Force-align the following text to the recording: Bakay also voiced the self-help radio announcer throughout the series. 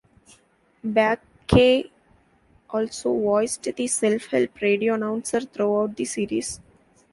Bakay 0.83 1.91
also 2.71 3.13
voiced 3.15 3.67
the 3.75 3.85
self-help 3.85 4.59
radio 4.59 4.95
announcer 4.95 5.41
throughout 5.41 5.95
the 5.95 6.05
series. 6.05 6.59